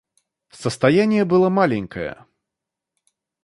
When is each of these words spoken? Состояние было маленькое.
Состояние 0.49 1.25
было 1.25 1.49
маленькое. 1.51 2.25